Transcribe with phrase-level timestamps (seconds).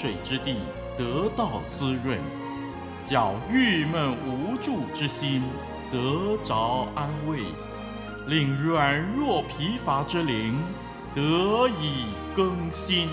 [0.00, 0.54] 水之地
[0.96, 2.16] 得到滋润，
[3.04, 5.42] 叫郁闷无助之心
[5.90, 7.40] 得着安慰，
[8.28, 10.56] 令软弱疲乏之灵
[11.16, 12.04] 得以
[12.36, 13.08] 更新。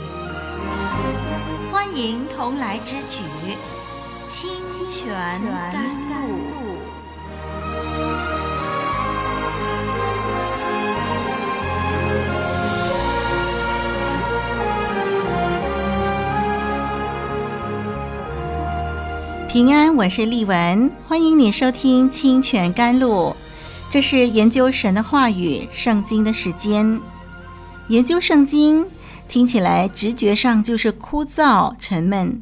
[1.74, 3.24] 欢迎同来之曲，
[4.30, 4.52] 清
[4.88, 5.82] 泉甘
[6.12, 6.55] 露。
[19.56, 23.34] 平安，我是丽文，欢迎你收听清泉甘露。
[23.90, 27.00] 这是研究神的话语、圣经的时间。
[27.88, 28.86] 研究圣经
[29.30, 32.42] 听起来直觉上就是枯燥沉闷，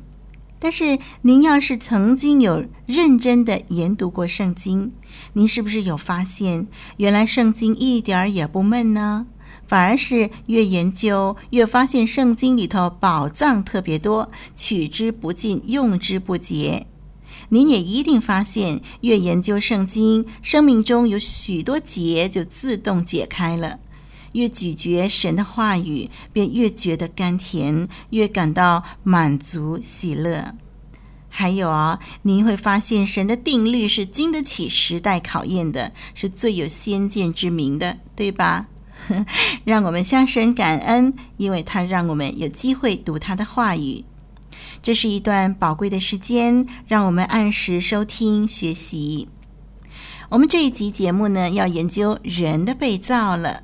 [0.58, 4.92] 但是您要是曾经有认真的研读过圣经，
[5.34, 6.66] 您是不是有发现，
[6.98, 9.28] 原来圣经一点儿也不闷呢？
[9.68, 16.88] 反而是越研究越发现圣经里头宝藏特别多，取之不尽，用之不竭。
[17.54, 23.78] 您也一定发现，越研究圣经，生命中有许多结就自动解开了。
[24.32, 30.56] 越咀嚼神的话语，便越觉得甘甜，越感到满足喜乐。
[31.30, 38.66] 还有啊，您会发现神的定律是经得起时代考验的，是最有先见之明的，对吧？
[39.64, 44.04] 让我们向神感恩，因为他让我们有机会读他的话语。
[44.84, 49.30] 这是一段宝贵的时间，让我们按时收听学习。
[50.28, 53.64] 我们这一集节目呢，要研究人的被造了。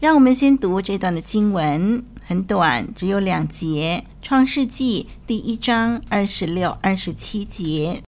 [0.00, 8.02] 让我们先读这段的经文，很短，只有两节，《创世纪》第一章二十六、二十七节。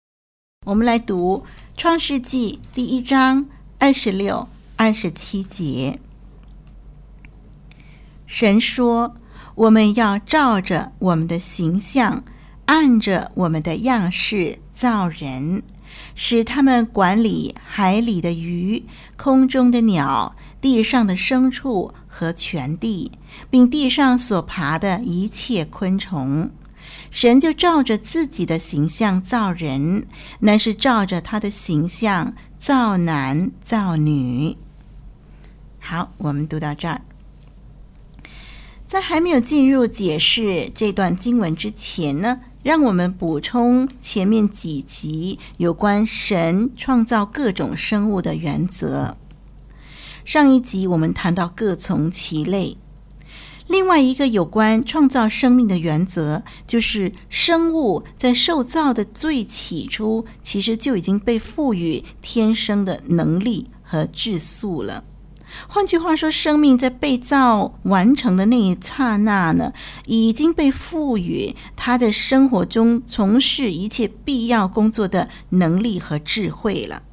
[0.66, 1.44] 我们来读
[1.79, 3.45] 《创世纪》第一章
[3.78, 6.00] 二十六、二十七节。
[8.25, 9.16] 神说
[9.53, 12.24] ：“我们要照着我们的形象。”
[12.67, 15.63] 按着我们的样式造人，
[16.16, 18.85] 使他们管理海里的鱼、
[19.17, 23.11] 空中的鸟、地上的牲畜和全地，
[23.50, 26.51] 并地上所爬的一切昆虫。
[27.09, 30.06] 神就照着自己的形象造人，
[30.41, 34.57] 乃是照着他的形象造男造女。
[35.79, 37.01] 好，我们读到这儿。
[38.85, 49.16] 在还没有进入解释这段经文之前呢，让我们补充前面几集有关神创造各种生物的原则。
[50.25, 52.75] 上一集我们谈到各从其类，
[53.67, 65.06] 另外一个有关创造生命的原则，就是生物在受造的最起初，其实就已经被赋予天生的能力和质素了。
[65.68, 69.73] 换句话说，生命在被造完成的那一刹那呢，
[70.06, 77.03] 已经被赋予他在生活中从事一切必要工作的能力和智慧了。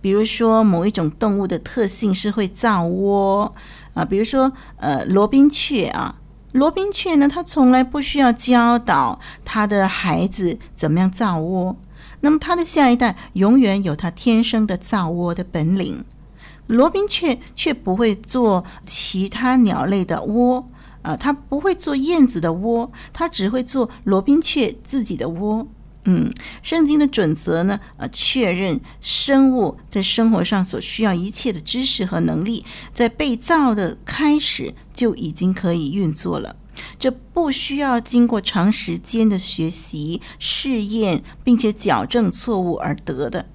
[0.00, 3.54] 比如说，某一种动物的特性是会造窝
[3.94, 6.16] 啊，比如说呃，罗宾雀啊，
[6.52, 11.76] 罗宾雀呢，它从来不需要教导它的孩子怎么样造窝，
[12.20, 16.04] 那么它的下一代永远有它天生的造窝的本领。
[16.68, 20.68] 罗宾雀却不会做其他鸟类的窝，
[21.02, 25.66] 啊，它不会做燕子的窝，它只会做罗宾雀自己的窝。
[26.04, 36.56] 嗯，圣经的准则呢，呃，确认生物在生活上所需要一切的知识和能力，在被造的开始就已经可以运作了，
[36.98, 43.46] 这不需要经过长时间的学习、试验，并且矫正错误而得的。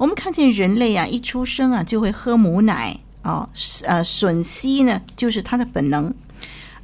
[0.00, 3.46] 我们看见人类啊，一出生啊就会喝母奶啊，
[3.84, 6.14] 呃，吮吸呢就是他的本能。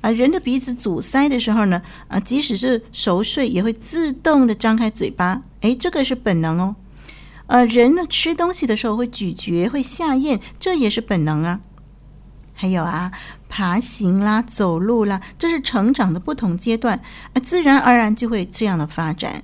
[0.03, 6.76] 啊人的鼻子阻塞的时候呢，啊，即使是熟睡也会自动的张开嘴巴，哎，这个是本能哦。
[7.46, 11.61] 呃，人呢吃东西的时候会咀嚼，会下咽，这也是本能啊。
[12.52, 13.11] 还有啊，
[13.49, 17.00] 爬行啦，走路啦，这是成长的不同阶段，
[17.32, 19.43] 啊，自然而然就会这样的发展。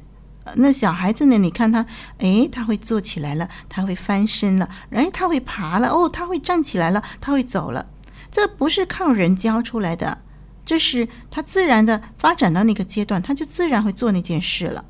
[0.57, 1.39] 那小孩子呢？
[1.39, 1.87] 你看他，
[2.19, 7.87] 诶，他会坐起来了，他会翻身了，诶，他会爬了，哦，他会站起来了，他会走了。
[8.31, 10.19] 这不是靠人教出来的，
[10.65, 14.85] 这是他自然的发展到那个阶段，他就自然会做那件事了。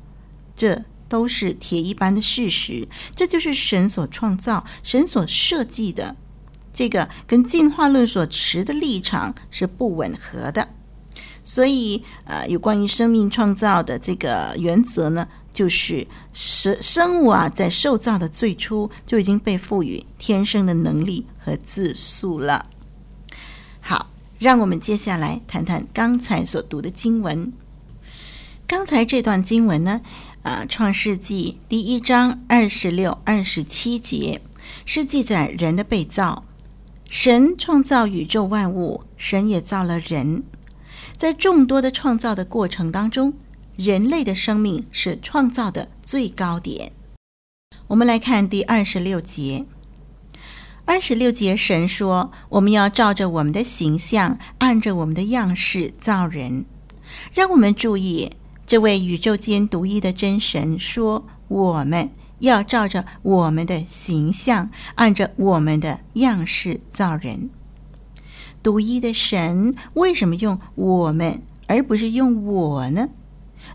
[0.55, 6.15] 这都是铁一般的事实，这就是神所创造、神所设计的。
[6.71, 10.69] 这个跟进化论所持的立场是不吻合的。
[11.43, 22.65] 所以，呃，有关于生命创造的这个原则呢，就是生生物啊，在受造的最初就已经被赋予天生的能力和自素了。
[23.79, 24.09] 好，
[24.39, 27.47] 让我们接下来谈谈刚才所读的经文，
[28.65, 30.01] 《刚才这段经文呢，
[30.41, 34.41] 啊，《创世纪》第一章二十六、二十七节
[34.85, 36.43] 是记载人的被造。
[37.07, 40.43] 神创造宇宙万物，神也造了人。
[41.15, 43.33] 在众多的创造的过程当中，
[43.75, 46.91] 人类的生命是创造的最高点。
[47.87, 49.65] 我们来看第二十六节。
[50.85, 56.65] 二十六节，神说：“我们要照着我们的形象，按着我们的样式造人。”
[57.33, 58.31] 让我们注意，
[58.67, 67.49] 这位宇宙间独一的真神说：“我们要照着我们的形象，按着我们的样式造人。”
[68.61, 73.09] 独一的神为什么用“我们”而不是用“我”呢？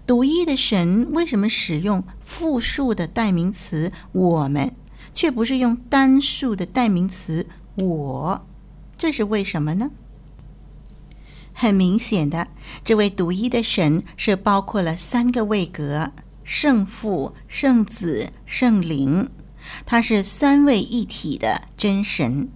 [0.07, 4.75] 独一的神为什么使用复数的代名词“我们”？
[5.13, 7.47] 却不是用单数的代名词
[7.77, 8.47] “我”，
[8.97, 9.91] 这是为什么呢？
[11.53, 12.49] 很明显的，
[12.85, 16.13] 这位独一的神是包括了三个位格：
[16.45, 19.29] 圣父、圣子、圣灵，
[19.85, 22.49] 他是三位一体的真神。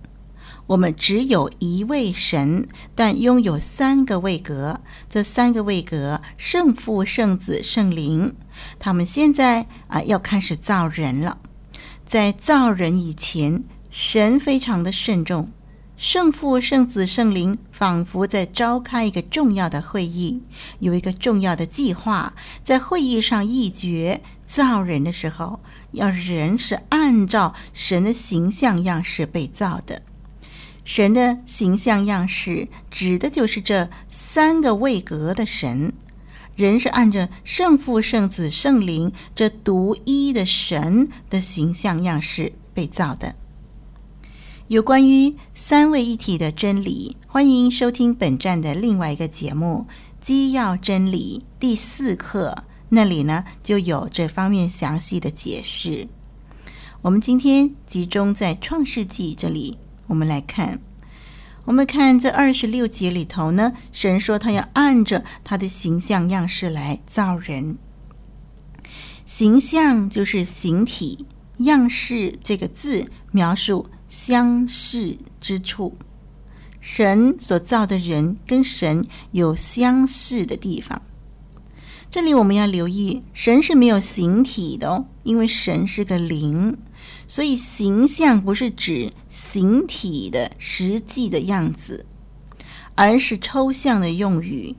[0.73, 4.81] 我们只有一位神，但拥有三个位格。
[5.07, 8.35] 这三个位格：圣父、圣子、圣灵，
[8.79, 11.37] 他们现在啊要开始造人了。
[12.07, 15.51] 在造人以前，神非常的慎重。
[15.99, 20.43] 圣父、圣子、圣灵仿佛在召开一个重要的会议，
[20.79, 22.33] 有一个重要的计划。
[22.63, 25.61] 在会议上议决造人的时候，
[25.91, 30.01] 要人是按照神的形象样式被造的。
[30.85, 35.93] 神的形象样式指的就是这三个位格的神。
[36.55, 43.37] 人是按着圣父、圣子、圣灵这独一的神的形象样式被造的。
[44.69, 49.87] 有关于三位一体的真理，欢迎收听本站的另外一个节目
[50.21, 56.09] 《基要真理》第四课，那里呢就有这方面详细的解释。
[57.01, 59.79] 我们今天集中在创世纪这里，
[60.13, 60.79] 我们来看。
[61.65, 67.79] 我们看这二十六节里头呢，神说他要按着他的形象样式来造人。
[69.25, 71.25] 形象就是形体，
[71.61, 75.97] 样式这个字描述相似之处。
[76.79, 81.01] 神所造的人跟神有相似的地方。
[82.11, 86.77] 这里我们要留意，神是没有形体的哦，因为神是个灵。
[87.27, 92.07] 所以，形象不是指形体的实际的样子，
[92.95, 94.77] 而是抽象的用语。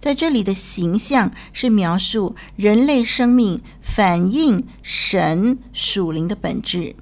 [0.00, 6.94] 在这里的形象是描述人类生命反映神属灵的本质。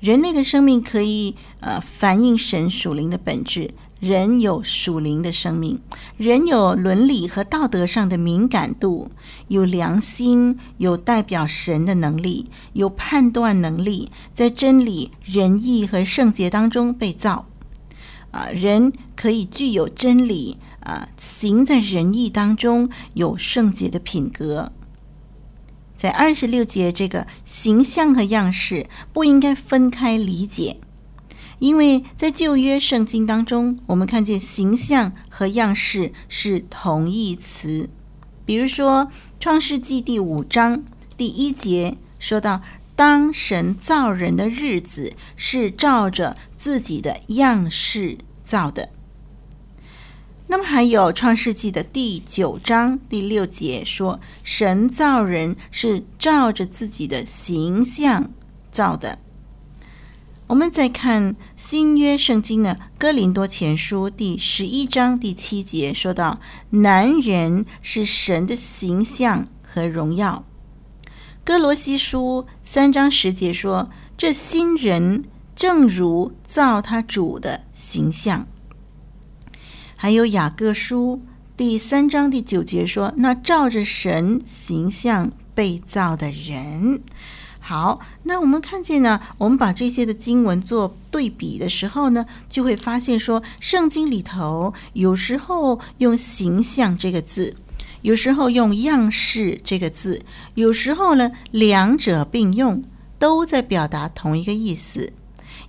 [0.00, 3.70] 人类的生命可以呃反映神属灵的本质。
[4.04, 5.80] 人有属灵的生命，
[6.18, 9.10] 人有伦理和道德上的敏感度，
[9.48, 17.46] 有良心，有代表神的能力，有判断能力，在真理、仁义和圣洁当中被造。
[18.30, 24.70] 啊，人可以具有真理，啊，行在仁义当中，有圣洁的品格。
[25.96, 30.76] 在二十六节，这个形象和样式不应该分开理解。
[31.58, 37.88] 因为在旧约圣经当中，我们看见形象和样式是同义词。
[38.44, 39.06] 比如说，
[39.40, 40.84] 《创世纪》第五章
[41.16, 42.60] 第一节说到
[42.94, 48.90] ：“当神造人的日子，是照着自己的样式造的。”
[50.48, 58.30] 那么还有《创世纪》的第九章第六节说：“神造人是照着自己的形象
[58.70, 59.18] 造的。”
[60.46, 70.44] 我们再看新约圣经的《哥林多前书》第十一章第七节，说到：“男人是神的形象和荣耀。”
[71.44, 75.24] 哥罗西书三章十节说：“这新人
[75.56, 78.46] 正如造他主的形象。”
[79.96, 81.22] 还有雅各书
[81.56, 87.02] 第三章第九节说：“那照着神形象被造的人。”
[87.66, 97.56] 好，那我们看见呢，我们把这些的经文做对比的时候呢，就会发现说，圣经里头有时候用形象这个字，
[98.02, 100.20] 有时候用样式这个字，
[100.56, 102.84] 有时候呢两者并用，
[103.18, 105.14] 都在表达同一个意思。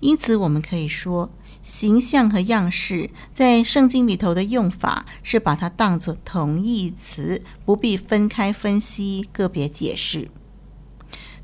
[0.02, 1.32] 因此，我们可以说，
[1.64, 10.30] 形象和样式在圣经里头的用法是把它当作同义词，不必分开分析，个别解释。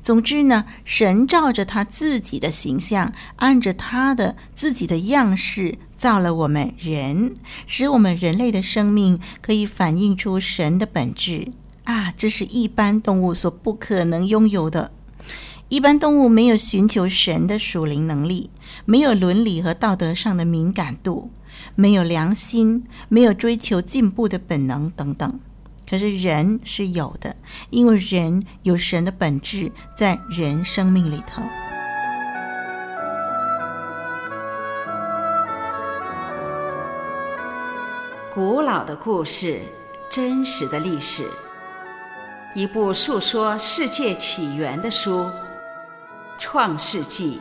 [0.02, 7.36] 总之呢，神照着他自己的形象，按着他的自己的样式造了我们人，
[7.68, 11.52] 使我们人类的生命可以反映出神的本质
[11.84, 12.12] 啊！
[12.16, 14.90] 这是一般动物所不可能拥有的。
[15.68, 18.50] 一般动物没有寻求神的属灵能力，
[18.84, 21.30] 没有伦理和道德上的敏感度，
[21.76, 25.40] 没有良心，没有追求进步的本能等等。
[25.92, 27.36] 可是人是有的，
[27.68, 31.42] 因为人有神的本质在人生命里头。
[38.32, 39.60] 古老的故事，
[40.08, 41.26] 真实的历史，
[42.54, 45.24] 一部述说世界起源的书，
[46.38, 47.38] 《创世纪》，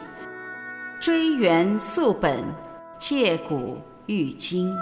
[1.01, 2.43] 追源溯本，
[2.99, 3.77] 借古
[4.07, 4.75] 喻今。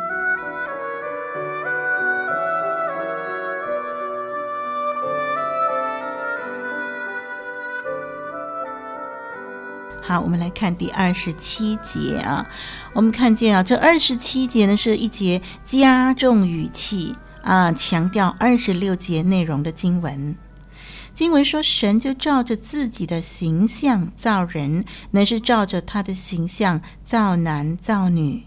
[10.10, 12.44] 好，我们来看第二十七节啊。
[12.94, 20.36] 我们看见啊，这二十七节呢是一节加重语气啊，强调二十六节内容的经文。
[21.14, 28.46] 经文说，神就照着自己的形象造人，乃是照着他的形象造男造女。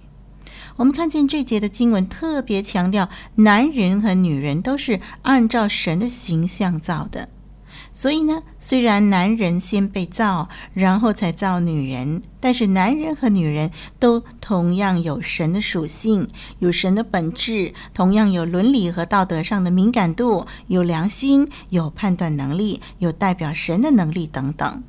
[0.75, 7.29] 我们看见这节的经文特别强调，男人和女人都是按照神的形象造的。
[7.93, 16.27] 所以呢，虽然男人先被造，然后才造女人，但是男人和女人都同样有神的属性，
[16.59, 24.83] 有神的本质，同样有伦理和道德上的敏感度，有良心，有判断能力，有代表神的能力等等。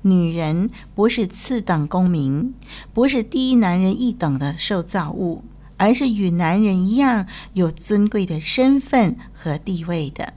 [0.00, 2.54] 女人不是次等公民，
[2.94, 5.44] 不是低男人一等的受造物，
[5.76, 10.32] 而是与男人一样有尊贵的身份和地位的。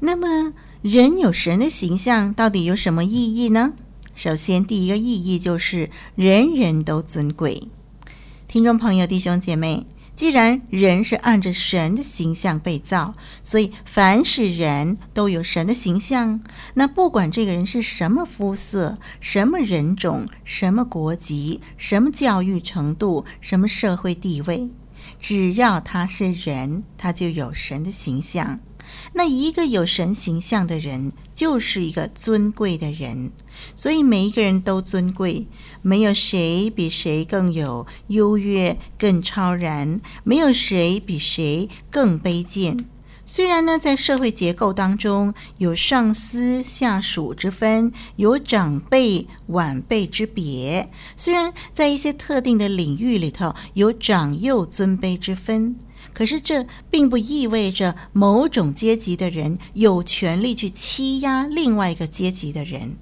[0.00, 3.72] 那么，人有神的形象，到底有什么意义呢？
[4.14, 7.68] 首先，第一个意义就是人人都尊贵。
[8.46, 16.42] 听众朋友、弟兄姐妹，既然人是按着神的形象被造，所以凡是人都有神的形象。
[16.74, 24.68] 那不管这个人是什么肤色、什么人种、什么国籍、什么教育程度、什么社会地位，
[25.18, 28.60] 只要他是人，他就有神的形象。
[29.12, 33.30] 那一个有神形象的人，就是一个尊贵的人，
[33.74, 35.46] 所以每一个人都尊贵，
[35.82, 42.86] 没有谁比谁更有优越、更超然，没有谁比谁更卑贱。
[43.26, 55.76] 虽然呢，在社会结构当中有上司下属之分，有长辈晚辈之别，虽然在一些特定的领域里头有长幼尊卑之分。
[56.14, 62.96] 可是，这并不意味着某种阶级的人有权利去欺压另外一个阶级的人。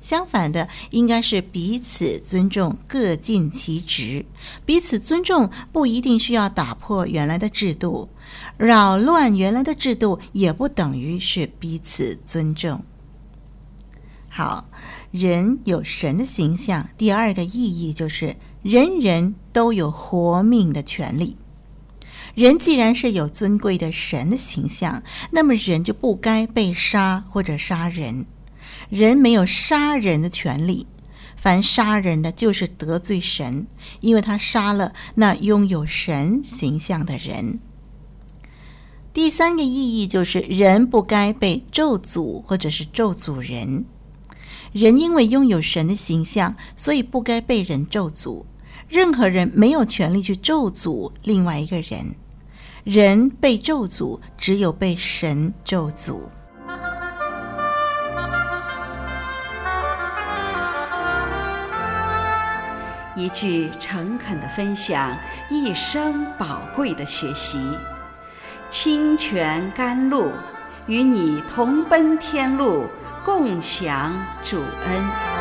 [0.00, 4.26] 相反的，应该是彼此尊重，各尽其职。
[4.66, 8.08] 彼此尊重不一定需要打破原来的制度，
[8.56, 12.84] 扰乱原来的制度也不等于是彼此尊重。
[14.28, 14.68] 好，
[15.10, 21.36] 人有神的形象，第二个意义就是人人都有活命的权利。
[22.38, 25.02] 人既然是有尊贵的神的形象，
[25.32, 28.26] 那么人就不该被杀或者杀人。
[28.88, 30.86] 人没有杀人的权利，
[31.36, 33.66] 凡杀人的，就是得罪神，
[33.98, 37.58] 因为他杀了那拥有神形象的人。
[39.12, 43.84] 第三个意义就是，人不该被咒诅或者是咒诅人。
[44.70, 48.44] 人因为拥有神的形象，所以不该被人咒诅。
[48.88, 52.14] 任何人没有权利去咒诅另外一个人。
[52.90, 56.22] 人被咒诅，只有被神咒诅。
[63.14, 65.14] 一句诚恳的分享，
[65.50, 67.60] 一生宝贵的学习。
[68.70, 70.32] 清泉甘露，
[70.86, 72.86] 与你同奔天路，
[73.22, 75.37] 共享主恩。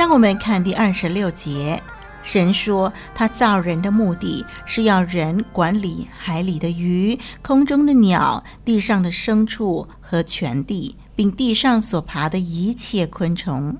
[0.00, 1.78] 让我们看第二十六节，
[2.22, 13.76] 神说他造人的目的是要人管理海里的鱼、空中的鸟、地上的牲畜和全地，并地上所爬的一切昆虫。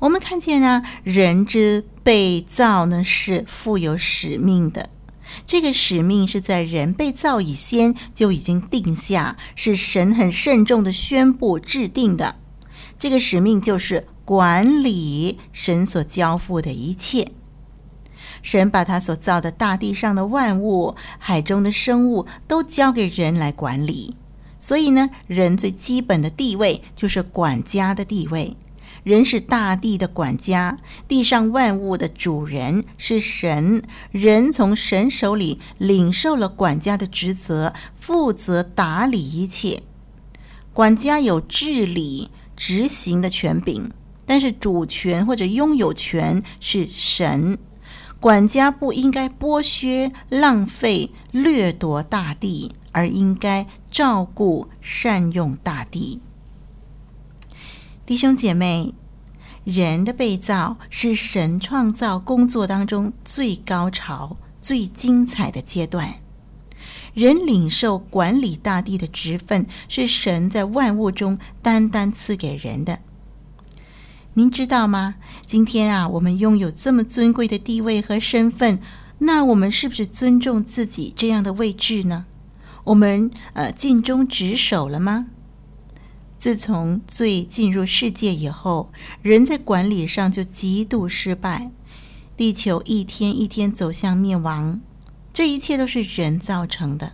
[0.00, 4.90] 我们看见呢，人之被造呢是负有使命的，
[5.46, 12.34] 这个使命是在人被造以先就已经定下，是神很慎重的宣布制定的。
[12.98, 14.08] 这个使命就是。
[14.24, 17.26] 管理神所交付的一切，
[18.40, 24.16] 神把他所造的大地上的万物、海中的生物都交给人来管理。
[24.58, 28.56] 所以呢，人最基本的地位就是管家的地位。
[29.02, 33.82] 人是大地的管家，地上万物的主人是神。
[34.12, 39.82] 人从神手里领受了管家的职责，负责打理一切。
[40.72, 43.90] 管家有治理、执行的权柄，
[44.32, 47.58] 但是主权或者拥有权是神。
[48.18, 56.22] 管家不应该剥削、浪费、掠夺大地，而应该照顾、善用大地。
[58.06, 58.94] 弟兄姐妹，
[59.64, 66.14] 人的被造是神创造工作当中最高潮、最精彩的阶段。
[67.12, 73.00] 人领受管理大地的职分，是神在万物中单单赐给人的。
[74.34, 75.16] 您知道吗？
[75.44, 78.80] 今天啊，我们拥有这么尊贵的地位和身份，
[79.18, 82.24] 那我们是不是尊重自己这样的位置呢？
[82.84, 85.26] 我们呃尽忠职守了吗？
[86.38, 91.70] 自从罪进入世界以后，人在管理上就极度失败，
[92.34, 94.80] 地球一天一天走向灭亡，
[95.34, 97.12] 这一切都是人造成的。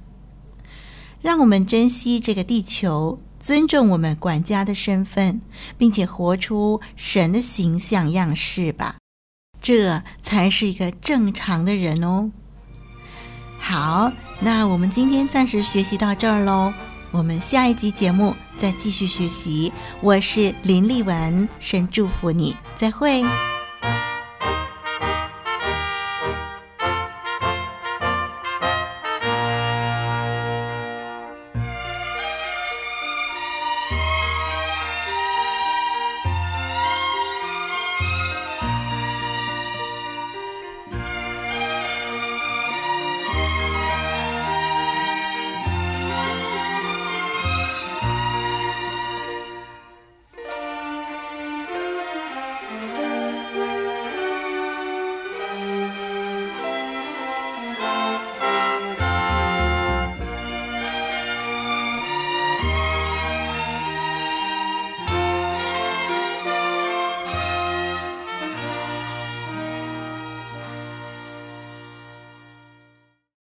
[1.20, 3.18] 让我们珍惜这个地球。
[3.40, 5.40] 尊重我们管家的身份，
[5.76, 8.96] 并且活出神的形象样式吧，
[9.60, 12.30] 这才是一个正常的人哦。
[13.58, 16.72] 好，那我们今天暂时学习到这儿喽，
[17.10, 19.72] 我们下一集节目再继续学习。
[20.00, 23.24] 我是林丽文，神祝福你，再会。